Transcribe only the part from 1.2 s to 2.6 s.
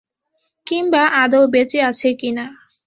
আদৌ বেঁচে আছে কিনা?